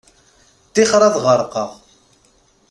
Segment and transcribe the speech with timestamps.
[0.67, 1.69] Ṭṭixer ad ɣerqeɣ.